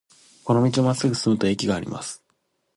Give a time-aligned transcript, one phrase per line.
[0.45, 2.23] この道をまっすぐ進むと駅があります。